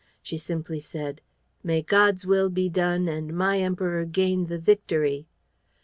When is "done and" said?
2.69-3.31